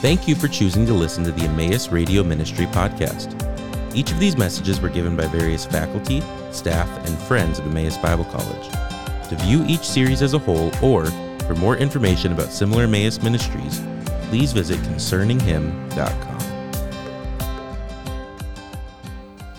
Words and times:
Thank 0.00 0.26
you 0.26 0.34
for 0.34 0.48
choosing 0.48 0.86
to 0.86 0.94
listen 0.94 1.24
to 1.24 1.30
the 1.30 1.42
Emmaus 1.42 1.92
Radio 1.92 2.24
Ministry 2.24 2.64
podcast. 2.64 3.36
Each 3.94 4.10
of 4.10 4.18
these 4.18 4.34
messages 4.34 4.80
were 4.80 4.88
given 4.88 5.14
by 5.14 5.26
various 5.26 5.66
faculty, 5.66 6.22
staff, 6.52 6.88
and 7.06 7.18
friends 7.28 7.58
of 7.58 7.66
Emmaus 7.66 7.98
Bible 7.98 8.24
College. 8.24 8.70
To 9.28 9.36
view 9.40 9.62
each 9.68 9.82
series 9.82 10.22
as 10.22 10.32
a 10.32 10.38
whole 10.38 10.72
or 10.82 11.04
for 11.44 11.54
more 11.56 11.76
information 11.76 12.32
about 12.32 12.50
similar 12.50 12.84
Emmaus 12.84 13.22
ministries, 13.22 13.82
please 14.30 14.54
visit 14.54 14.78
concerninghim.com. 14.78 16.40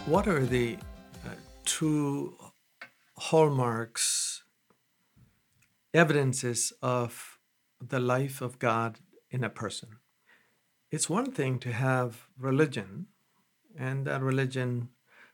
What 0.07 0.27
are 0.27 0.43
the 0.43 0.79
uh, 1.23 1.29
true 1.65 2.35
hallmarks, 3.15 4.41
evidences 5.93 6.73
of 6.81 7.37
the 7.79 7.99
life 7.99 8.41
of 8.41 8.57
God 8.57 8.97
in 9.29 9.43
a 9.43 9.49
person? 9.51 10.00
It's 10.91 11.09
one 11.09 11.31
thing 11.31 11.57
to 11.59 11.71
have 11.71 12.27
religion, 12.37 13.07
and 13.79 14.05
that 14.07 14.21
religion 14.21 14.89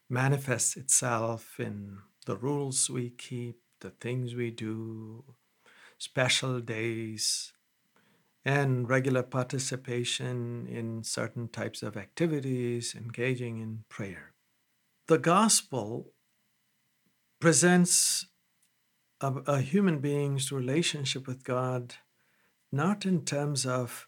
manifests 0.08 0.78
itself 0.78 1.60
in 1.60 1.98
the 2.28 2.38
rules 2.38 2.92
we 2.92 3.10
keep, 3.10 3.60
the 3.80 3.90
things 3.90 4.36
we 4.36 4.52
do, 4.52 5.24
special 5.98 6.60
days, 6.60 7.54
and 8.46 8.88
regular 8.88 9.24
participation 9.24 10.68
in 10.68 11.04
certain 11.04 11.48
types 11.48 11.82
of 11.82 11.98
activities, 11.98 12.94
engaging 12.96 13.58
in 13.58 13.84
prayer. 13.90 14.34
The 15.08 15.18
gospel 15.18 16.12
presents 17.40 18.28
a, 19.22 19.34
a 19.48 19.62
human 19.62 19.98
being's 19.98 20.52
relationship 20.52 21.26
with 21.26 21.44
God 21.44 21.96
not 22.72 23.08
in 23.08 23.26
terms 23.26 23.66
of 23.66 24.08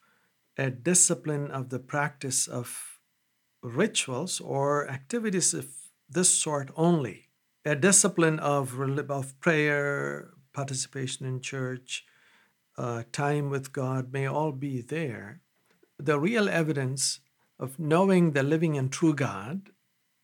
a 0.59 0.69
discipline 0.69 1.49
of 1.51 1.69
the 1.69 1.79
practice 1.79 2.45
of 2.45 2.99
rituals 3.63 4.41
or 4.41 4.89
activities 4.89 5.53
of 5.53 5.67
this 6.09 6.29
sort 6.29 6.69
only. 6.75 7.29
A 7.63 7.75
discipline 7.75 8.39
of, 8.39 8.77
of 9.09 9.39
prayer, 9.39 10.31
participation 10.51 11.25
in 11.25 11.39
church, 11.39 12.03
uh, 12.77 13.03
time 13.13 13.49
with 13.49 13.71
God 13.71 14.11
may 14.11 14.25
all 14.25 14.51
be 14.51 14.81
there. 14.81 15.41
The 15.97 16.19
real 16.19 16.49
evidence 16.49 17.19
of 17.57 17.79
knowing 17.79 18.31
the 18.31 18.43
living 18.43 18.77
and 18.77 18.91
true 18.91 19.13
God 19.13 19.71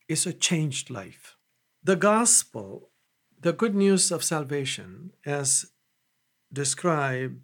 is 0.09 0.25
a 0.25 0.33
changed 0.33 0.89
life. 0.89 1.37
The 1.83 1.95
gospel, 1.95 2.89
the 3.39 3.53
good 3.53 3.75
news 3.75 4.11
of 4.11 4.23
salvation, 4.23 5.11
as 5.25 5.71
described 6.51 7.41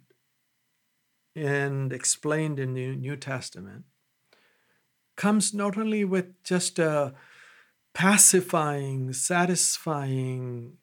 and 1.34 1.92
explained 1.92 2.58
in 2.58 2.74
the 2.74 2.94
New 2.94 3.16
Testament 3.16 3.84
comes 5.16 5.54
not 5.54 5.76
only 5.76 6.04
with 6.04 6.42
just 6.42 6.78
a 6.78 7.14
pacifying, 7.94 9.12
satisfying, 9.12 10.78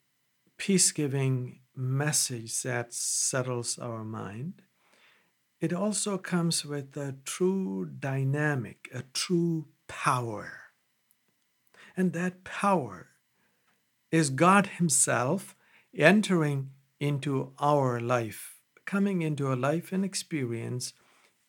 peace 0.56 0.92
giving 0.92 1.60
message 1.74 2.62
that 2.62 2.92
settles 2.92 3.78
our 3.78 4.04
mind, 4.04 4.62
it 5.60 5.72
also 5.72 6.16
comes 6.16 6.64
with 6.64 6.96
a 6.96 7.16
true 7.24 7.90
dynamic, 7.98 8.88
a 8.94 9.02
true 9.12 9.66
power. 9.88 10.72
And 11.96 12.12
that 12.12 12.44
power 12.44 13.08
is 14.10 14.30
God 14.30 14.66
Himself 14.78 15.54
entering 15.94 16.70
into 16.98 17.52
our 17.58 18.00
life 18.00 18.59
coming 18.90 19.22
into 19.22 19.52
a 19.52 19.54
life 19.54 19.92
and 19.92 20.04
experience 20.04 20.94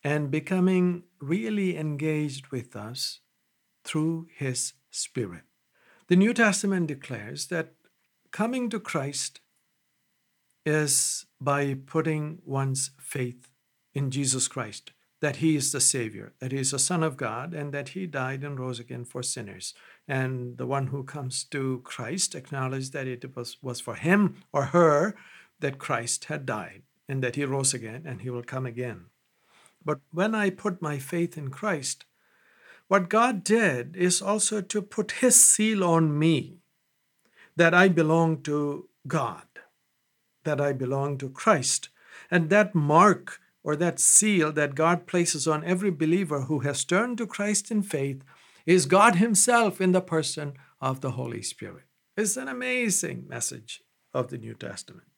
and 0.04 0.30
becoming 0.30 1.04
really 1.20 1.76
engaged 1.76 2.48
with 2.50 2.76
us 2.76 3.22
through 3.84 4.28
His 4.36 4.74
Spirit. 4.92 5.42
The 6.08 6.16
New 6.16 6.36
Testament 6.36 6.86
declares 6.86 7.48
that 7.48 7.74
coming 8.32 8.70
to 8.70 8.80
Christ 8.80 9.42
is 10.68 11.26
by 11.40 11.74
putting 11.74 12.44
one's 12.46 12.92
faith 13.00 13.50
in 13.96 14.12
Jesus 14.12 14.48
Christ, 14.48 14.92
that 15.20 15.38
He 15.38 15.56
is 15.56 15.72
the 15.72 15.82
Savior, 15.82 16.34
that 16.40 16.52
He 16.52 16.60
is 16.60 16.70
the 16.70 16.78
Son 16.78 17.02
of 17.02 17.18
God, 17.18 17.56
and 17.56 17.74
that 17.74 17.90
He 17.90 18.06
died 18.06 18.44
and 18.44 18.60
rose 18.60 18.80
again 18.80 19.04
for 19.04 19.24
sinners. 19.24 19.74
And 20.08 20.60
the 20.60 20.68
one 20.68 20.88
who 20.88 21.04
comes 21.04 21.44
to 21.46 21.82
Christ 21.84 22.36
acknowledges 22.36 22.92
that 22.92 23.08
it 23.08 23.36
was, 23.36 23.58
was 23.64 23.80
for 23.82 23.96
him 23.96 24.44
or 24.54 24.66
her 24.66 25.16
that 25.60 25.80
Christ 25.80 26.26
had 26.26 26.46
died 26.46 26.84
and 27.12 27.22
that 27.22 27.36
he 27.36 27.44
rose 27.44 27.74
again 27.74 28.04
and 28.06 28.22
he 28.22 28.30
will 28.30 28.44
come 28.44 28.66
again. 28.66 29.08
But 29.84 30.00
when 30.12 30.34
I 30.34 30.50
put 30.50 30.82
my 30.82 30.98
faith 30.98 31.38
in 31.38 31.50
Christ, 31.50 32.06
what 32.88 33.10
God 33.10 33.44
did 33.44 33.96
is 33.98 34.22
also 34.22 34.62
to 34.62 34.82
put 34.82 35.20
his 35.24 35.44
seal 35.44 35.84
on 35.84 36.18
me 36.18 36.60
that 37.56 37.74
I 37.74 37.90
belong 37.90 38.42
to 38.44 38.88
God, 39.08 39.46
that 40.46 40.62
I 40.62 40.72
belong 40.72 41.18
to 41.18 41.30
Christ. 41.30 41.90
And 42.30 42.50
that 42.50 42.74
mark 42.74 43.40
or 43.62 43.76
that 43.76 44.00
seal 44.00 44.52
that 44.54 44.76
God 44.76 45.06
places 45.06 45.48
on 45.48 45.66
every 45.66 45.92
believer 45.92 46.42
who 46.42 46.60
has 46.60 46.86
turned 46.86 47.18
to 47.18 47.28
Christ 47.28 47.72
in 47.72 47.84
faith 47.84 48.24
is 48.66 48.86
God 48.86 49.16
Himself 49.16 49.82
in 49.82 49.92
the 49.92 50.02
person 50.02 50.54
of 50.80 51.02
the 51.02 51.12
Holy 51.12 51.42
Spirit. 51.42 51.86
It's 52.16 52.38
an 52.38 52.48
amazing 52.48 53.26
message 53.28 53.82
of 54.14 54.30
the 54.30 54.38
New 54.38 54.54
Testament. 54.54 55.11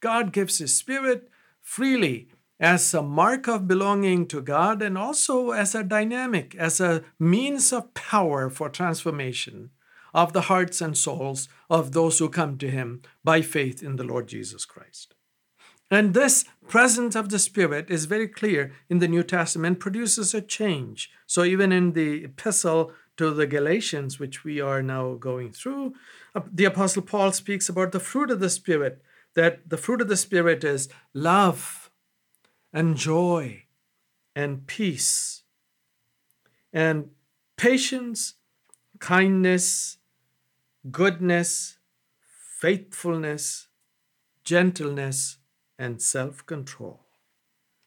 God 0.00 0.32
gives 0.32 0.58
His 0.58 0.76
Spirit 0.76 1.28
freely 1.62 2.28
as 2.58 2.94
a 2.94 3.02
mark 3.02 3.48
of 3.48 3.68
belonging 3.68 4.26
to 4.28 4.40
God 4.40 4.80
and 4.80 4.96
also 4.96 5.50
as 5.50 5.74
a 5.74 5.84
dynamic, 5.84 6.54
as 6.56 6.80
a 6.80 7.04
means 7.18 7.72
of 7.72 7.92
power 7.94 8.48
for 8.48 8.68
transformation 8.68 9.70
of 10.14 10.32
the 10.32 10.42
hearts 10.42 10.80
and 10.80 10.96
souls 10.96 11.48
of 11.68 11.92
those 11.92 12.18
who 12.18 12.28
come 12.28 12.56
to 12.58 12.70
Him 12.70 13.02
by 13.22 13.42
faith 13.42 13.82
in 13.82 13.96
the 13.96 14.04
Lord 14.04 14.28
Jesus 14.28 14.64
Christ. 14.64 15.14
And 15.90 16.14
this 16.14 16.44
presence 16.66 17.14
of 17.14 17.28
the 17.28 17.38
Spirit 17.38 17.90
is 17.90 18.06
very 18.06 18.26
clear 18.26 18.72
in 18.88 18.98
the 18.98 19.06
New 19.06 19.22
Testament, 19.22 19.78
produces 19.78 20.34
a 20.34 20.40
change. 20.40 21.10
So 21.26 21.44
even 21.44 21.70
in 21.70 21.92
the 21.92 22.24
epistle 22.24 22.92
to 23.18 23.32
the 23.32 23.46
Galatians, 23.46 24.18
which 24.18 24.42
we 24.42 24.60
are 24.60 24.82
now 24.82 25.14
going 25.14 25.52
through, 25.52 25.94
uh, 26.34 26.40
the 26.52 26.64
Apostle 26.64 27.02
Paul 27.02 27.32
speaks 27.32 27.68
about 27.68 27.92
the 27.92 28.00
fruit 28.00 28.30
of 28.30 28.40
the 28.40 28.50
Spirit 28.50 29.02
that 29.36 29.68
the 29.68 29.76
fruit 29.76 30.00
of 30.00 30.08
the 30.08 30.16
Spirit 30.16 30.64
is 30.64 30.88
love 31.14 31.90
and 32.72 32.96
joy 32.96 33.62
and 34.34 34.66
peace 34.66 35.42
and 36.72 37.10
patience, 37.56 38.34
kindness, 38.98 39.98
goodness, 40.90 41.78
faithfulness, 42.58 43.68
gentleness, 44.42 45.38
and 45.78 46.00
self 46.02 46.44
control. 46.46 47.00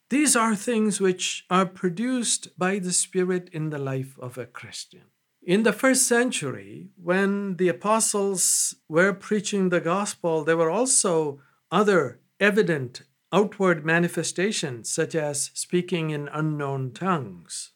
These 0.08 0.34
are 0.34 0.56
things 0.56 1.00
which 1.00 1.46
are 1.50 1.66
produced 1.66 2.56
by 2.58 2.78
the 2.78 2.92
Spirit 2.92 3.48
in 3.52 3.70
the 3.70 3.78
life 3.78 4.18
of 4.18 4.38
a 4.38 4.46
Christian. 4.46 5.06
In 5.42 5.62
the 5.62 5.72
first 5.72 6.06
century, 6.06 6.88
when 7.02 7.56
the 7.56 7.68
apostles 7.68 8.74
were 8.88 9.12
preaching 9.14 9.68
the 9.68 9.80
gospel, 9.80 10.44
there 10.44 10.56
were 10.56 10.70
also 10.70 11.40
other 11.70 12.20
evident 12.38 13.02
outward 13.32 13.84
manifestations, 13.84 14.92
such 14.92 15.14
as 15.14 15.50
speaking 15.54 16.10
in 16.10 16.28
unknown 16.28 16.92
tongues. 16.92 17.70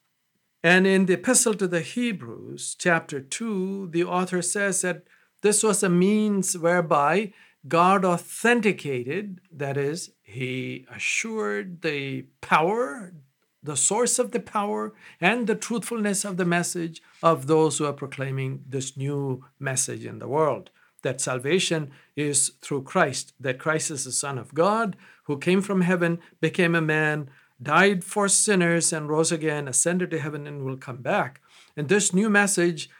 And 0.63 0.87
in 0.87 1.07
the 1.07 1.15
Epistle 1.15 1.55
to 1.55 1.69
the 1.69 1.81
Hebrews, 1.81 2.77
chapter 2.79 3.21
2, 3.21 3.89
the 3.93 4.05
author 4.05 4.43
says 4.43 4.83
that 4.83 5.05
this 5.43 5.63
was 5.63 5.83
a 5.83 5.89
means 5.89 6.57
whereby 6.57 7.33
God 7.67 8.05
authenticated, 8.05 9.41
that 9.51 9.77
is, 9.77 10.11
he 10.23 10.87
assured 10.91 11.83
the 11.83 12.27
power, 12.41 13.15
the 13.65 13.77
source 13.77 14.19
of 14.19 14.31
the 14.31 14.41
power 14.41 14.93
and 15.21 15.47
the 15.47 15.55
truthfulness 15.55 16.25
of 16.25 16.37
the 16.37 16.45
message 16.45 17.03
of 17.23 17.47
those 17.47 17.79
who 17.79 17.87
are 17.87 17.95
proclaiming 17.95 18.63
this 18.69 18.97
new 18.97 19.45
message 19.59 20.05
in 20.05 20.19
the 20.19 20.29
world 20.29 20.71
that 21.03 21.21
salvation 21.21 21.91
is 22.17 22.53
through 22.61 22.83
Christ, 22.83 23.33
that 23.39 23.59
Christ 23.59 23.91
is 23.91 24.05
the 24.05 24.13
Son 24.13 24.39
of 24.39 24.55
God 24.55 24.97
who 25.25 25.39
came 25.39 25.63
from 25.63 25.83
heaven, 25.83 26.19
became 26.41 26.75
a 26.75 26.81
man, 26.81 27.31
died 27.63 28.05
for 28.05 28.29
sinners, 28.29 28.93
and 28.93 29.09
rose 29.09 29.31
again, 29.31 29.69
ascended 29.69 30.11
to 30.11 30.19
heaven, 30.19 30.47
and 30.47 30.65
will 30.65 30.77
come 30.77 30.99
back. 30.99 31.41
And 31.77 31.89
this 31.89 32.13
new 32.13 32.29
message, 32.29 32.91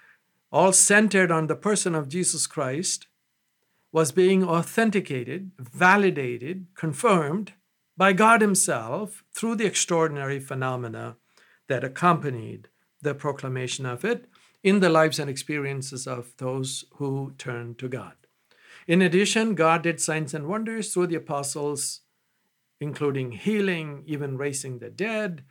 all 0.53 0.73
centered 0.73 1.31
on 1.31 1.49
the 1.49 1.57
person 1.57 1.95
of 1.95 2.09
Jesus 2.09 2.47
Christ, 2.47 3.07
was 3.93 4.13
being 4.13 4.45
authenticated, 4.45 5.51
validated, 5.59 6.67
confirmed 6.75 7.53
by 7.97 8.13
God 8.13 8.41
Himself 8.41 9.25
through 9.33 9.57
the 9.57 9.67
extraordinary 9.67 10.41
phenomena 10.41 11.17
that 11.69 11.85
accompanied 11.85 12.69
the 13.01 13.15
proclamation 13.15 13.87
of 13.87 14.05
it 14.05 14.27
in 14.63 14.81
the 14.81 14.89
lives 14.89 15.19
and 15.19 15.31
experiences 15.31 16.07
of 16.07 16.33
those 16.39 16.85
who 16.95 17.35
turned 17.39 17.79
to 17.79 17.89
God. 17.89 18.15
In 18.87 19.01
addition, 19.03 19.55
God 19.55 19.83
did 19.83 20.01
signs 20.01 20.35
and 20.35 20.47
wonders 20.47 20.93
through 20.93 21.09
the 21.09 21.15
apostles, 21.15 22.01
including 22.81 23.33
healing, 23.33 24.03
even 24.07 24.37
raising 24.37 24.79
the 24.79 24.91
dead, 24.91 25.45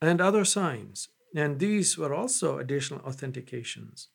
and 0.00 0.20
other 0.20 0.44
signs. 0.44 1.08
And 1.34 1.58
these 1.58 1.96
were 1.96 2.14
also 2.14 2.58
additional 2.58 3.00
authentications. 3.00 4.08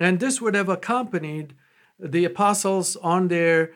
And 0.00 0.20
this 0.20 0.40
would 0.40 0.54
have 0.54 0.68
accompanied 0.68 1.54
the 1.98 2.24
apostles 2.24 2.96
on 2.96 3.28
their 3.28 3.72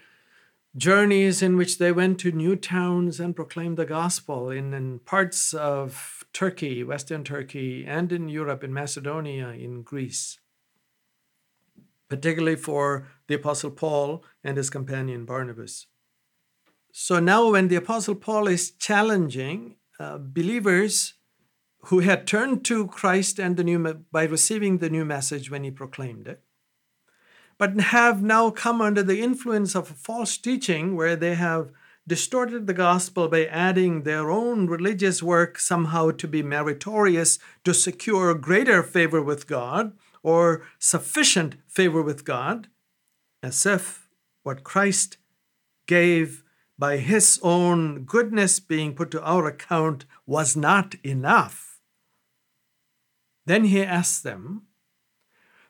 journeys 0.77 1.43
in 1.43 1.57
which 1.57 1.79
they 1.79 1.91
went 1.91 2.19
to 2.21 2.31
new 2.31 2.55
towns 2.55 3.19
and 3.19 3.35
proclaimed 3.35 3.77
the 3.77 3.87
gospel 3.87 4.51
in, 4.51 4.75
in 4.75 4.99
parts 5.01 5.55
of 5.55 6.25
Turkey, 6.33 6.85
Western 6.85 7.25
Turkey, 7.25 7.85
and 7.87 8.13
in 8.13 8.29
Europe, 8.29 8.63
in 8.63 8.73
Macedonia, 8.73 9.49
in 9.49 9.83
Greece, 9.83 10.39
particularly 12.09 12.57
for 12.57 13.09
the 13.27 13.35
Apostle 13.35 13.71
Paul 13.71 14.23
and 14.45 14.57
his 14.57 14.71
companion 14.71 15.25
Barnabas. 15.25 15.87
So 16.93 17.21
now, 17.21 17.51
when 17.51 17.69
the 17.69 17.77
Apostle 17.77 18.15
Paul 18.15 18.47
is 18.47 18.71
challenging 18.71 19.77
uh, 19.99 20.19
believers 20.19 21.15
who 21.87 22.01
had 22.01 22.27
turned 22.27 22.65
to 22.65 22.87
Christ 22.87 23.39
and 23.39 23.57
the 23.57 23.65
new 23.65 23.79
by 24.11 24.25
receiving 24.25 24.79
the 24.79 24.91
new 24.91 25.05
message 25.05 25.51
when 25.51 25.65
he 25.65 25.71
proclaimed 25.71 26.27
it, 26.27 26.43
but 27.59 27.81
have 27.81 28.23
now 28.23 28.51
come 28.51 28.81
under 28.81 29.03
the 29.03 29.21
influence 29.21 29.75
of 29.75 29.89
false 29.89 30.37
teaching 30.37 30.95
where 30.95 31.17
they 31.17 31.35
have 31.35 31.71
distorted 32.07 32.67
the 32.67 32.75
gospel 32.75 33.29
by 33.29 33.47
adding 33.47 34.03
their 34.03 34.31
own 34.31 34.67
religious 34.67 35.23
work 35.23 35.59
somehow 35.59 36.11
to 36.11 36.29
be 36.29 36.43
meritorious 36.43 37.39
to 37.65 37.75
secure 37.75 38.33
greater 38.35 38.83
favor 38.83 39.21
with 39.21 39.47
God 39.47 39.93
or 40.23 40.63
sufficient 40.79 41.57
favor 41.67 42.03
with 42.03 42.25
God, 42.25 42.69
as 43.43 43.67
if 43.67 44.09
what 44.43 44.65
Christ 44.65 45.17
gave 45.87 46.45
by 46.79 46.99
his 46.99 47.41
own 47.43 48.05
goodness 48.05 48.61
being 48.61 48.95
put 48.95 49.11
to 49.13 49.23
our 49.23 49.47
account 49.47 50.05
was 50.27 50.57
not 50.57 50.95
enough. 51.03 51.81
Then 53.47 53.65
he 53.65 53.83
asks 53.83 54.21
them, 54.21 54.66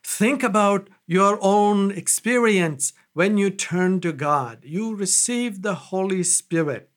Think 0.09 0.45
about 0.45 0.89
your 1.09 1.37
own 1.43 1.91
experience 1.91 2.93
when 3.13 3.37
you 3.37 3.51
turn 3.51 4.01
to 4.03 4.13
God. 4.13 4.61
You 4.63 4.95
received 4.95 5.65
the 5.65 5.75
Holy 5.75 6.23
Spirit. 6.23 6.89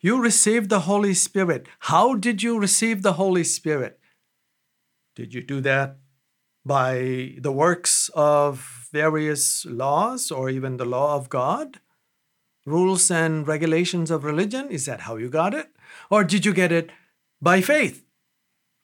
You 0.00 0.20
received 0.20 0.68
the 0.68 0.80
Holy 0.80 1.14
Spirit. 1.14 1.66
How 1.78 2.14
did 2.14 2.42
you 2.42 2.58
receive 2.58 3.02
the 3.02 3.14
Holy 3.14 3.42
Spirit? 3.42 3.98
Did 5.16 5.32
you 5.32 5.42
do 5.42 5.62
that 5.62 5.96
by 6.64 7.36
the 7.38 7.50
works 7.50 8.10
of 8.14 8.88
various 8.92 9.64
laws 9.64 10.30
or 10.30 10.50
even 10.50 10.76
the 10.76 10.84
law 10.84 11.16
of 11.16 11.30
God? 11.30 11.80
Rules 12.66 13.10
and 13.10 13.48
regulations 13.48 14.10
of 14.10 14.24
religion? 14.24 14.68
Is 14.70 14.84
that 14.84 15.00
how 15.00 15.16
you 15.16 15.30
got 15.30 15.54
it? 15.54 15.68
Or 16.10 16.22
did 16.22 16.44
you 16.44 16.52
get 16.52 16.70
it 16.70 16.90
by 17.40 17.62
faith? 17.62 18.04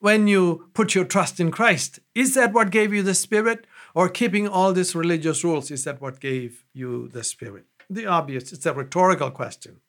When 0.00 0.26
you 0.26 0.69
put 0.75 0.94
your 0.94 1.04
trust 1.06 1.40
in 1.40 1.50
Christ, 1.50 1.98
is 2.14 2.34
that 2.34 2.52
what 2.52 2.70
gave 2.70 2.92
you 2.92 3.02
the 3.02 3.14
Spirit? 3.14 3.66
Or 3.94 4.08
keeping 4.08 4.49
all 4.49 4.73
these 4.73 4.94
religious 4.94 5.44
rules, 5.44 5.70
is 5.70 5.85
that 5.85 6.00
what 6.00 6.20
gave 6.20 6.64
you 6.73 7.08
the 7.08 7.23
Spirit? 7.23 7.67
The 7.88 8.06
obvious, 8.06 8.52
it's 8.52 8.67
a 8.67 8.73
rhetorical 8.73 9.31
question. 9.31 9.81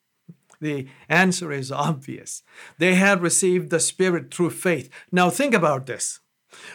The 0.62 0.88
answer 1.10 1.52
is 1.52 1.72
obvious. 1.72 2.44
They 2.78 2.96
had 2.96 3.22
received 3.22 3.70
the 3.70 3.80
Spirit 3.80 4.34
through 4.34 4.52
faith. 4.52 4.90
Now 5.12 5.30
think 5.30 5.54
about 5.54 5.86
this. 5.86 6.20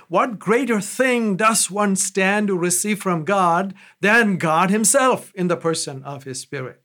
What 0.08 0.38
greater 0.38 0.80
thing 0.80 1.36
does 1.36 1.70
one 1.70 1.96
stand 1.96 2.48
to 2.48 2.58
receive 2.58 3.00
from 3.00 3.24
God 3.24 3.74
than 4.00 4.36
God 4.36 4.70
Himself 4.70 5.32
in 5.34 5.48
the 5.48 5.56
person 5.56 6.02
of 6.02 6.24
His 6.24 6.40
Spirit? 6.40 6.82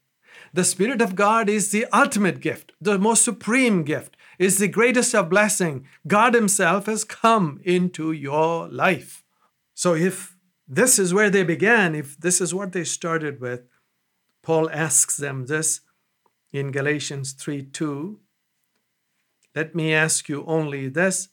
The 0.53 0.63
Spirit 0.63 1.01
of 1.01 1.15
God 1.15 1.49
is 1.49 1.71
the 1.71 1.85
ultimate 1.91 2.39
gift, 2.39 2.71
the 2.79 2.97
most 2.97 3.23
supreme 3.23 3.83
gift, 3.83 4.15
is 4.39 4.57
the 4.57 4.69
greatest 4.69 5.13
of 5.13 5.29
blessing. 5.29 5.85
God 6.07 6.33
Himself 6.33 6.85
has 6.85 7.03
come 7.03 7.59
into 7.65 8.13
your 8.13 8.69
life. 8.69 9.23
So 9.73 9.93
if 9.93 10.34
this 10.67 10.97
is 10.97 11.13
where 11.13 11.29
they 11.29 11.43
began, 11.43 11.95
if 11.95 12.17
this 12.17 12.41
is 12.41 12.53
what 12.53 12.71
they 12.71 12.83
started 12.83 13.39
with, 13.39 13.67
Paul 14.41 14.69
asks 14.71 15.17
them 15.17 15.45
this 15.45 15.81
in 16.51 16.71
Galatians 16.71 17.33
3 17.33 17.63
2. 17.63 18.19
Let 19.55 19.75
me 19.75 19.93
ask 19.93 20.27
you 20.27 20.43
only 20.45 20.89
this 20.89 21.29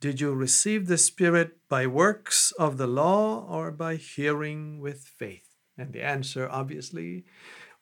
Did 0.00 0.20
you 0.20 0.32
receive 0.32 0.86
the 0.86 0.98
Spirit 0.98 1.58
by 1.68 1.86
works 1.86 2.52
of 2.58 2.76
the 2.76 2.86
law 2.86 3.46
or 3.48 3.70
by 3.70 3.96
hearing 3.96 4.80
with 4.80 5.04
faith? 5.04 5.48
And 5.78 5.92
the 5.92 6.02
answer, 6.02 6.48
obviously, 6.48 7.24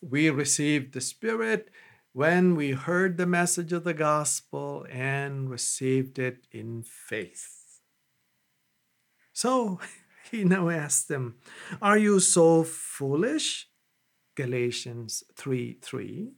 we 0.00 0.30
received 0.30 0.92
the 0.92 1.00
Spirit 1.00 1.70
when 2.12 2.56
we 2.56 2.72
heard 2.72 3.16
the 3.16 3.26
message 3.26 3.72
of 3.72 3.84
the 3.84 3.94
gospel 3.94 4.86
and 4.90 5.50
received 5.50 6.18
it 6.18 6.46
in 6.50 6.82
faith. 6.82 7.80
So, 9.32 9.80
he 10.32 10.44
now 10.44 10.68
asks 10.68 11.04
them, 11.04 11.36
Are 11.82 11.98
you 11.98 12.20
so 12.20 12.64
foolish? 12.64 13.68
Galatians 14.36 15.24
3 15.34 15.78
3. 15.82 16.32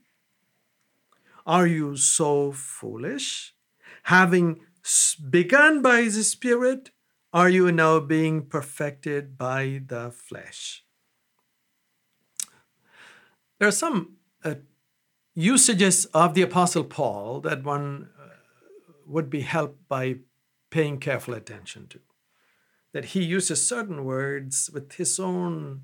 Are 1.45 1.67
you 1.67 1.95
so 1.95 2.51
foolish? 2.51 3.53
Having 4.03 4.61
begun 5.29 5.81
by 5.81 6.03
the 6.03 6.23
Spirit, 6.23 6.91
are 7.31 7.49
you 7.49 7.71
now 7.71 7.99
being 7.99 8.45
perfected 8.45 9.37
by 9.37 9.81
the 9.85 10.11
flesh? 10.11 10.83
There 13.59 13.67
are 13.67 13.71
some 13.71 14.17
uh, 14.43 14.55
usages 15.33 16.05
of 16.05 16.33
the 16.33 16.41
Apostle 16.41 16.83
Paul 16.83 17.41
that 17.41 17.63
one 17.63 18.09
uh, 18.19 18.23
would 19.05 19.29
be 19.29 19.41
helped 19.41 19.87
by 19.87 20.17
paying 20.69 20.99
careful 20.99 21.33
attention 21.33 21.87
to 21.87 21.99
that 22.93 23.05
he 23.05 23.23
uses 23.23 23.67
certain 23.67 24.05
words 24.05 24.69
with 24.73 24.93
his 24.93 25.19
own 25.19 25.81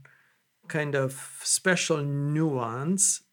kind 0.67 0.95
of 0.95 1.39
special 1.43 1.97
nuance. 1.97 3.23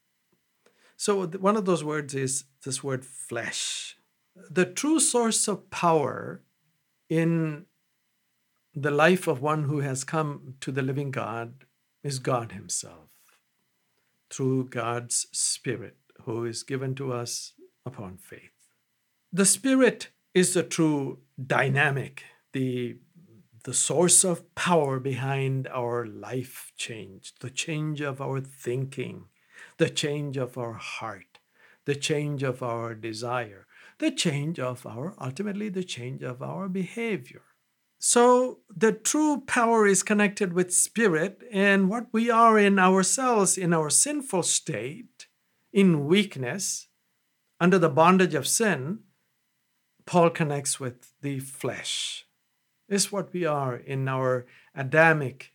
So, 0.97 1.27
one 1.27 1.57
of 1.57 1.67
those 1.67 1.85
words 1.85 2.15
is 2.15 2.45
this 2.65 2.83
word 2.83 3.05
flesh. 3.05 3.97
The 4.51 4.65
true 4.65 4.99
source 4.99 5.47
of 5.47 5.71
power 5.71 6.43
in 7.09 7.67
the 8.75 8.91
life 8.91 9.27
of 9.27 9.41
one 9.41 9.65
who 9.65 9.81
has 9.81 10.05
come 10.05 10.55
to 10.61 10.73
the 10.73 10.83
living 10.83 11.11
God 11.11 11.65
is 12.03 12.19
God 12.19 12.53
Himself 12.53 13.09
through 14.31 14.69
God's 14.69 15.27
Spirit, 15.33 15.97
who 16.25 16.45
is 16.45 16.63
given 16.63 16.95
to 16.97 17.13
us 17.13 17.53
upon 17.85 18.17
faith. 18.17 18.51
The 19.33 19.47
Spirit 19.47 20.09
is 20.35 20.55
the 20.55 20.63
true 20.63 21.21
dynamic, 21.45 22.25
the 22.53 22.97
the 23.67 23.75
source 23.75 24.23
of 24.23 24.55
power 24.55 25.01
behind 25.01 25.67
our 25.67 26.07
life 26.07 26.71
change, 26.77 27.35
the 27.41 27.51
change 27.51 28.01
of 28.01 28.21
our 28.21 28.41
thinking, 28.41 29.25
the 29.79 29.91
change 29.91 30.37
of 30.37 30.57
our 30.57 30.75
heart, 30.75 31.41
the 31.85 31.97
change 31.97 32.45
of 32.45 32.63
our 32.63 32.95
desire, 32.95 33.67
the 33.99 34.13
change 34.13 34.61
of 34.61 34.87
our, 34.87 35.17
ultimately, 35.21 35.69
the 35.69 35.83
change 35.83 36.23
of 36.23 36.41
our 36.41 36.69
behavior. 36.69 37.43
So 37.99 38.61
the 38.69 38.93
true 38.93 39.43
power 39.49 39.85
is 39.85 40.05
connected 40.05 40.53
with 40.53 40.73
spirit 40.73 41.43
and 41.51 41.91
what 41.91 42.07
we 42.13 42.31
are 42.31 42.57
in 42.57 42.79
ourselves 42.79 43.59
in 43.59 43.75
our 43.75 43.91
sinful 43.91 44.45
state, 44.45 45.27
in 45.73 46.07
weakness, 46.07 46.87
under 47.61 47.81
the 47.81 47.89
bondage 47.89 48.35
of 48.35 48.47
sin. 48.47 49.01
Paul 50.05 50.31
connects 50.31 50.79
with 50.79 51.11
the 51.21 51.41
flesh 51.41 52.26
is 52.89 53.13
what 53.13 53.33
we 53.33 53.45
are 53.45 53.77
in 53.77 54.09
our 54.09 54.47
Adamic 54.75 55.53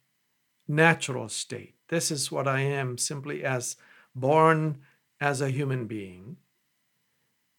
natural 0.67 1.29
state. 1.29 1.75
This 1.89 2.11
is 2.11 2.31
what 2.31 2.47
I 2.47 2.61
am 2.61 2.97
simply 2.97 3.43
as 3.43 3.75
born 4.15 4.79
as 5.19 5.41
a 5.41 5.49
human 5.49 5.87
being 5.87 6.37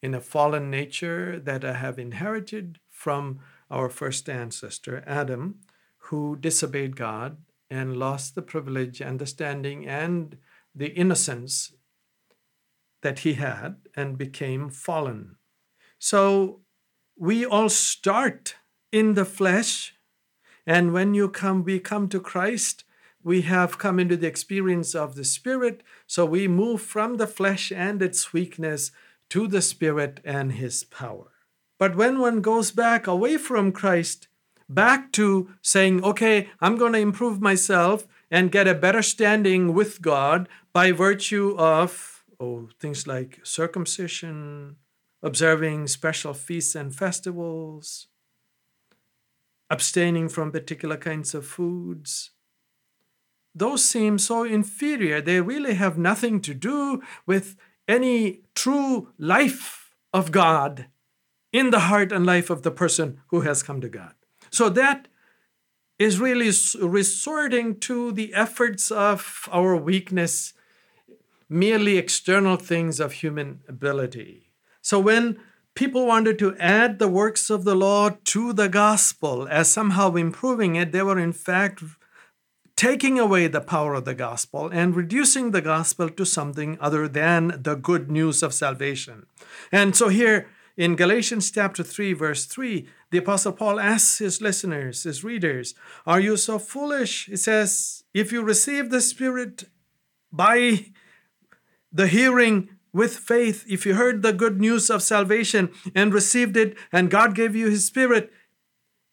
in 0.03 0.15
a 0.15 0.21
fallen 0.21 0.71
nature 0.71 1.39
that 1.39 1.65
I 1.65 1.75
have 1.75 1.99
inherited 1.99 2.79
from 2.91 3.39
our 3.71 3.89
first 3.89 4.29
ancestor, 4.29 5.03
Adam, 5.07 5.61
who 6.09 6.37
disobeyed 6.37 6.97
God 6.97 7.37
and 7.71 7.97
lost 7.97 8.35
the 8.35 8.43
privilege, 8.43 9.01
understanding, 9.01 9.87
and 9.87 10.37
the 10.75 10.89
innocence 10.89 11.73
that 13.03 13.21
he 13.21 13.35
had 13.35 13.77
and 13.97 14.19
became 14.19 14.69
fallen. 14.69 15.37
So 15.99 16.61
we 17.17 17.45
all 17.45 17.69
start 17.69 18.57
in 18.93 19.15
the 19.15 19.25
flesh. 19.25 19.95
And 20.67 20.93
when 20.93 21.15
you 21.15 21.29
come, 21.29 21.65
we 21.65 21.81
come 21.81 22.09
to 22.11 22.21
Christ, 22.21 22.85
we 23.25 23.43
have 23.43 23.79
come 23.79 23.99
into 23.99 24.17
the 24.17 24.27
experience 24.27 24.95
of 24.95 25.15
the 25.15 25.25
Spirit. 25.25 25.83
So 26.07 26.25
we 26.27 26.47
move 26.47 26.83
from 26.83 27.17
the 27.17 27.27
flesh 27.27 27.73
and 27.73 28.03
its 28.03 28.33
weakness 28.33 28.93
to 29.31 29.49
the 29.49 29.63
Spirit 29.63 30.21
and 30.25 30.53
His 30.53 30.85
power. 30.85 31.31
But 31.79 31.97
when 31.97 32.21
one 32.21 32.41
goes 32.41 32.71
back 32.71 33.07
away 33.07 33.39
from 33.39 33.73
Christ, 33.73 34.29
back 34.69 35.13
to 35.13 35.51
saying, 35.63 36.05
okay, 36.05 36.51
I'm 36.61 36.77
going 36.77 36.93
to 36.93 36.99
improve 36.99 37.41
myself 37.41 38.07
and 38.31 38.53
get 38.53 38.69
a 38.69 38.75
better 38.75 39.03
standing 39.03 39.75
with 39.75 40.01
God 40.03 40.49
by 40.73 40.93
virtue 40.93 41.57
of 41.59 42.25
oh, 42.41 42.69
things 42.81 43.07
like 43.07 43.41
circumcision, 43.45 44.77
observing 45.23 45.87
special 45.87 46.35
feasts 46.35 46.75
and 46.75 46.95
festivals, 46.95 48.09
abstaining 49.73 50.29
from 50.29 50.53
particular 50.53 50.99
kinds 50.99 51.35
of 51.35 51.47
foods. 51.47 52.31
Those 53.55 53.83
seem 53.83 54.19
so 54.19 54.45
inferior. 54.45 55.23
They 55.23 55.41
really 55.41 55.75
have 55.75 55.97
nothing 55.97 56.43
to 56.43 56.53
do 56.53 57.03
with 57.27 57.57
any 57.89 58.43
true 58.55 59.09
life 59.19 59.95
of 60.13 60.31
God 60.31 60.87
in 61.53 61.71
the 61.71 61.81
heart 61.81 62.13
and 62.13 62.27
life 62.27 62.51
of 62.51 62.63
the 62.63 62.71
person 62.71 63.21
who 63.29 63.41
has 63.41 63.63
come 63.63 63.81
to 63.81 63.89
God. 63.89 64.15
So 64.51 64.69
that 64.69 65.09
is 65.99 66.21
really 66.21 66.51
resorting 66.81 67.81
to 67.81 68.13
the 68.13 68.35
efforts 68.35 68.91
of 68.91 69.49
our 69.51 69.75
weakness, 69.77 70.53
merely 71.49 71.97
external 71.97 72.57
things 72.57 73.01
of 73.01 73.13
human 73.13 73.61
ability. 73.69 74.53
So 74.83 75.01
when 75.01 75.39
people 75.75 76.07
wanted 76.07 76.39
to 76.39 76.57
add 76.59 76.99
the 76.99 77.09
works 77.09 77.51
of 77.51 77.65
the 77.65 77.75
law 77.75 78.11
to 78.25 78.53
the 78.53 78.69
gospel 78.69 79.49
as 79.49 79.71
somehow 79.71 80.15
improving 80.15 80.77
it, 80.77 80.93
they 80.93 81.03
were 81.03 81.19
in 81.19 81.33
fact 81.33 81.83
taking 82.77 83.19
away 83.19 83.47
the 83.47 83.61
power 83.61 83.95
of 83.95 84.05
the 84.05 84.15
gospel 84.15 84.69
and 84.69 84.97
reducing 84.97 85.51
the 85.51 85.61
gospel 85.61 86.09
to 86.09 86.25
something 86.25 86.77
other 86.81 87.07
than 87.07 87.61
the 87.63 87.75
good 87.75 88.11
news 88.11 88.43
of 88.43 88.53
salvation. 88.53 89.27
And 89.71 89.95
so 89.95 90.09
here 90.09 90.49
in 90.77 90.97
Galatians 90.97 91.51
chapter 91.51 91.83
3, 91.83 92.15
verse 92.15 92.47
3, 92.47 92.89
the 93.11 93.19
Apostle 93.19 93.53
Paul 93.53 93.79
asks 93.79 94.19
his 94.19 94.41
listeners, 94.41 95.03
his 95.03 95.23
readers, 95.23 95.75
Are 96.07 96.21
you 96.21 96.37
so 96.37 96.59
foolish? 96.59 97.27
He 97.27 97.37
says, 97.37 98.05
If 98.15 98.33
you 98.33 98.43
receive 98.43 98.91
the 98.91 99.03
Spirit 99.03 99.65
by 100.33 100.87
the 101.93 102.09
hearing 102.09 102.71
with 102.93 103.17
faith, 103.17 103.65
if 103.69 103.87
you 103.87 103.95
heard 103.95 104.23
the 104.23 104.33
good 104.33 104.61
news 104.61 104.91
of 104.91 105.03
salvation 105.03 105.71
and 105.95 106.13
received 106.13 106.57
it, 106.57 106.77
and 106.93 107.11
God 107.11 107.35
gave 107.35 107.57
you 107.57 107.71
His 107.71 107.87
Spirit, 107.87 108.31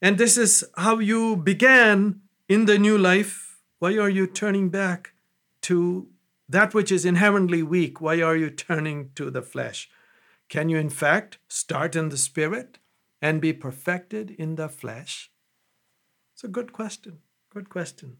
and 0.01 0.17
this 0.17 0.37
is 0.37 0.63
how 0.77 0.99
you 0.99 1.35
began 1.35 2.21
in 2.47 2.65
the 2.65 2.77
new 2.77 2.97
life, 2.97 3.59
why 3.79 3.97
are 3.97 4.09
you 4.09 4.27
turning 4.27 4.69
back 4.69 5.13
to 5.61 6.07
that 6.47 6.73
which 6.73 6.91
is 6.91 7.05
inherently 7.05 7.63
weak? 7.63 8.01
Why 8.01 8.21
are 8.21 8.35
you 8.35 8.49
turning 8.49 9.11
to 9.15 9.29
the 9.29 9.41
flesh? 9.41 9.89
Can 10.49 10.67
you, 10.67 10.77
in 10.77 10.89
fact, 10.89 11.37
start 11.47 11.95
in 11.95 12.09
the 12.09 12.17
spirit 12.17 12.79
and 13.21 13.39
be 13.39 13.53
perfected 13.53 14.31
in 14.31 14.55
the 14.55 14.67
flesh? 14.67 15.31
It's 16.33 16.43
a 16.43 16.47
good 16.47 16.73
question. 16.73 17.19
Good 17.53 17.69
question. 17.69 18.17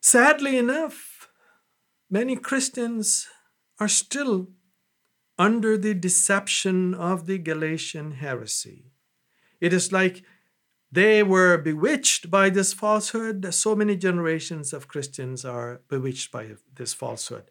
Sadly 0.00 0.56
enough, 0.56 1.28
many 2.10 2.36
Christians 2.36 3.28
are 3.78 3.88
still 3.88 4.48
under 5.38 5.78
the 5.78 5.94
deception 5.94 6.94
of 6.94 7.26
the 7.26 7.38
Galatian 7.38 8.12
heresy. 8.12 8.92
It 9.60 9.72
is 9.72 9.92
like 9.92 10.22
they 10.90 11.22
were 11.22 11.58
bewitched 11.58 12.30
by 12.30 12.50
this 12.50 12.72
falsehood. 12.72 13.54
So 13.54 13.76
many 13.76 13.96
generations 13.96 14.72
of 14.72 14.88
Christians 14.88 15.44
are 15.44 15.82
bewitched 15.88 16.32
by 16.32 16.56
this 16.74 16.94
falsehood 16.94 17.50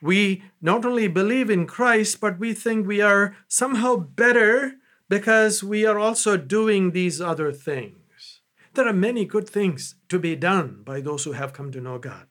we 0.00 0.42
not 0.60 0.84
only 0.84 1.08
believe 1.08 1.50
in 1.50 1.66
Christ, 1.66 2.20
but 2.20 2.38
we 2.38 2.52
think 2.52 2.86
we 2.86 3.00
are 3.00 3.36
somehow 3.48 3.96
better 3.96 4.74
because 5.08 5.62
we 5.62 5.86
are 5.86 5.98
also 5.98 6.36
doing 6.36 6.90
these 6.90 7.20
other 7.20 7.52
things. 7.52 8.40
There 8.74 8.86
are 8.86 8.92
many 8.92 9.24
good 9.24 9.48
things 9.48 9.94
to 10.08 10.18
be 10.18 10.36
done 10.36 10.82
by 10.84 11.00
those 11.00 11.24
who 11.24 11.32
have 11.32 11.52
come 11.52 11.70
to 11.72 11.80
know 11.80 11.98
God, 11.98 12.26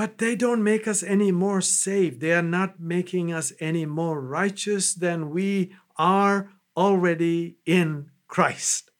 but 0.00 0.16
they 0.16 0.34
don't 0.34 0.64
make 0.64 0.88
us 0.88 1.02
any 1.02 1.30
more 1.30 1.60
saved. 1.60 2.22
They 2.22 2.32
are 2.32 2.40
not 2.40 2.80
making 2.80 3.34
us 3.34 3.52
any 3.60 3.84
more 3.84 4.18
righteous 4.18 4.94
than 4.94 5.28
we 5.28 5.74
are 5.98 6.52
already 6.74 7.58
in 7.66 8.10
Christ. 8.26 8.90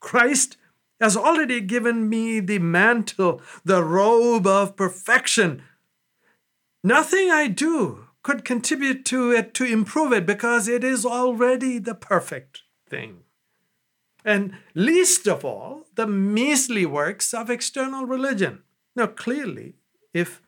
Christ 0.00 0.58
has 1.00 1.16
already 1.16 1.62
given 1.62 2.10
me 2.10 2.40
the 2.40 2.58
mantle, 2.58 3.40
the 3.64 3.82
robe 3.82 4.46
of 4.46 4.76
perfection 4.76 5.62
Nothing 6.84 7.30
I 7.30 7.48
do 7.48 8.08
could 8.22 8.44
contribute 8.44 9.06
to 9.06 9.32
it 9.32 9.54
to 9.54 9.64
improve 9.64 10.12
it 10.12 10.26
because 10.26 10.68
it 10.68 10.84
is 10.84 11.06
already 11.06 11.78
the 11.78 11.94
perfect 11.94 12.64
thing. 12.90 13.20
And 14.26 14.52
least 14.74 15.26
of 15.26 15.42
all, 15.42 15.86
the 15.94 16.06
measly 16.06 16.84
works 16.84 17.32
of 17.32 17.48
external 17.48 18.04
religion. 18.04 18.64
Now, 18.94 19.06
clearly, 19.06 19.76
if 20.12 20.42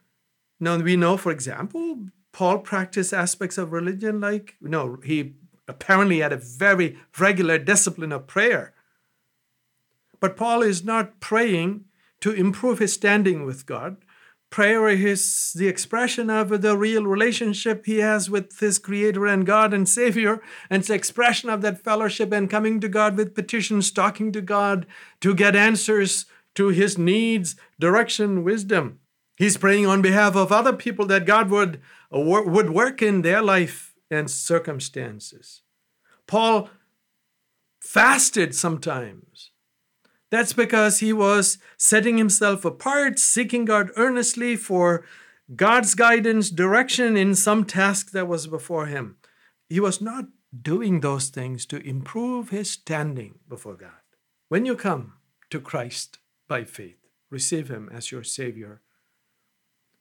now 0.58 0.76
we 0.76 0.96
know, 0.96 1.16
for 1.16 1.32
example, 1.32 2.06
Paul 2.32 2.58
practiced 2.58 3.12
aspects 3.12 3.58
of 3.58 3.72
religion 3.72 4.20
like, 4.20 4.56
know, 4.60 4.98
he 5.04 5.34
apparently 5.66 6.20
had 6.20 6.32
a 6.32 6.36
very 6.36 6.98
regular 7.18 7.58
discipline 7.58 8.12
of 8.12 8.26
prayer. 8.26 8.74
But 10.20 10.36
Paul 10.36 10.62
is 10.62 10.84
not 10.84 11.20
praying 11.20 11.86
to 12.20 12.32
improve 12.32 12.78
his 12.78 12.92
standing 12.92 13.44
with 13.44 13.66
God. 13.66 13.96
Prayer 14.50 14.88
is 14.88 15.52
the 15.54 15.68
expression 15.68 16.28
of 16.28 16.60
the 16.60 16.76
real 16.76 17.06
relationship 17.06 17.86
he 17.86 17.98
has 17.98 18.28
with 18.28 18.58
his 18.58 18.78
Creator 18.78 19.26
and 19.26 19.46
God 19.46 19.72
and 19.72 19.88
Savior. 19.88 20.42
And 20.68 20.80
it's 20.80 20.88
the 20.88 20.94
expression 20.94 21.48
of 21.48 21.62
that 21.62 21.82
fellowship 21.82 22.32
and 22.32 22.50
coming 22.50 22.80
to 22.80 22.88
God 22.88 23.16
with 23.16 23.34
petitions, 23.34 23.90
talking 23.90 24.32
to 24.32 24.40
God 24.40 24.86
to 25.20 25.34
get 25.34 25.54
answers 25.56 26.26
to 26.56 26.68
his 26.68 26.98
needs, 26.98 27.56
direction, 27.78 28.42
wisdom. 28.42 28.99
He's 29.40 29.56
praying 29.56 29.86
on 29.86 30.02
behalf 30.02 30.36
of 30.36 30.52
other 30.52 30.74
people 30.74 31.06
that 31.06 31.24
God 31.24 31.48
would, 31.48 31.80
uh, 32.14 32.20
would 32.20 32.68
work 32.68 33.00
in 33.00 33.22
their 33.22 33.40
life 33.40 33.94
and 34.10 34.30
circumstances. 34.30 35.62
Paul 36.26 36.68
fasted 37.80 38.54
sometimes 38.54 39.52
that's 40.30 40.52
because 40.52 40.98
he 40.98 41.14
was 41.14 41.56
setting 41.78 42.18
himself 42.18 42.66
apart, 42.66 43.18
seeking 43.18 43.64
God 43.64 43.88
earnestly 43.96 44.56
for 44.56 45.06
God's 45.56 45.94
guidance, 45.94 46.50
direction 46.50 47.16
in 47.16 47.34
some 47.34 47.64
task 47.64 48.10
that 48.10 48.28
was 48.28 48.46
before 48.46 48.88
him. 48.88 49.16
He 49.70 49.80
was 49.80 50.02
not 50.02 50.26
doing 50.60 51.00
those 51.00 51.30
things 51.30 51.64
to 51.64 51.78
improve 51.78 52.50
his 52.50 52.70
standing 52.70 53.38
before 53.48 53.76
God. 53.76 54.02
When 54.50 54.66
you 54.66 54.76
come 54.76 55.14
to 55.48 55.62
Christ 55.62 56.18
by 56.46 56.64
faith, 56.64 56.98
receive 57.30 57.70
him 57.70 57.88
as 57.90 58.12
your 58.12 58.22
Savior, 58.22 58.82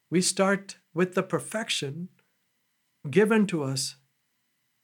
we 0.09 0.21
start 0.21 0.77
with 0.93 1.13
the 1.15 1.23
perfection 1.23 2.09
given 3.09 3.45
to 3.47 3.63
us 3.63 3.95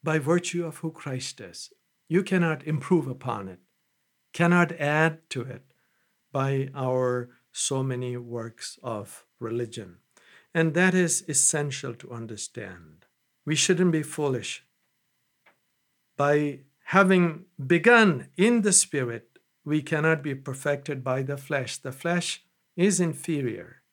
by 0.03 0.19
virtue 0.19 0.65
of 0.65 0.77
who 0.77 0.91
Christ 0.91 1.41
is. 1.41 1.71
You 2.07 2.23
cannot 2.23 2.65
improve 2.65 3.07
upon 3.07 3.47
it 3.47 3.59
cannot 4.35 4.73
add 4.73 5.17
to 5.29 5.41
it 5.41 5.63
by 6.33 6.67
our 6.75 7.29
so 7.53 7.81
many 7.81 8.17
works 8.17 8.77
of 8.83 9.23
religion. 9.39 9.95
And 10.53 10.73
that 10.73 10.93
is 10.93 11.23
essential 11.29 11.95
to 11.95 12.11
understand. 12.11 13.05
We 13.45 13.55
shouldn't 13.55 13.93
be 13.93 14.03
foolish. 14.03 14.65
By 16.17 16.59
having 16.87 17.45
begun 17.65 18.27
in 18.35 18.61
the 18.63 18.73
Spirit, 18.73 19.39
we 19.63 19.81
cannot 19.81 20.21
be 20.21 20.35
perfected 20.35 21.01
by 21.01 21.21
the 21.23 21.37
flesh. 21.37 21.77
The 21.77 21.93
flesh 21.93 22.43
is 22.75 22.99
inferior. 22.99 23.83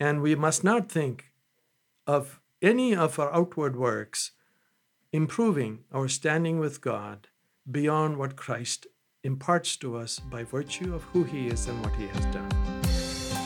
And 0.00 0.22
we 0.22 0.34
must 0.34 0.64
not 0.64 0.90
think 0.90 1.26
of 2.06 2.40
any 2.62 2.96
of 2.96 3.18
our 3.18 3.30
outward 3.32 3.76
works 3.76 4.32
improving 5.12 5.80
our 5.92 6.08
standing 6.08 6.58
with 6.58 6.80
God 6.80 7.28
beyond 7.70 8.16
what 8.16 8.36
Christ 8.36 8.86
imparts 9.22 9.76
to 9.76 9.96
us 9.96 10.18
by 10.18 10.44
virtue 10.44 10.94
of 10.94 11.02
who 11.02 11.24
he 11.24 11.48
is 11.48 11.68
and 11.68 11.78
what 11.84 11.94
he 11.96 12.06
has 12.06 12.24
done. 12.26 12.48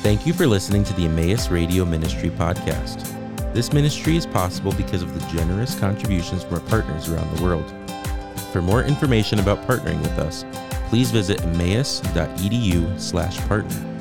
Thank 0.03 0.25
you 0.27 0.33
for 0.33 0.47
listening 0.47 0.85
to 0.85 0.93
the 0.95 1.07
Emmaus 1.07 1.51
Radio 1.51 1.85
Ministry 1.85 2.31
podcast. 2.31 3.11
This 3.53 3.73
ministry 3.73 4.17
is 4.17 4.27
possible 4.27 4.71
because 4.73 5.03
of 5.03 5.13
the 5.15 5.21
generous 5.37 5.77
contributions 5.79 6.45
from 6.45 6.55
our 6.55 6.61
partners 6.61 7.09
around 7.09 7.37
the 7.37 7.43
world. 7.43 7.75
For 8.53 8.63
more 8.63 8.85
information 8.85 9.41
about 9.41 9.67
partnering 9.67 10.01
with 10.03 10.19
us, 10.19 10.45
please 10.89 11.11
visit 11.11 11.43
emmaus.edu/partner. 11.43 13.94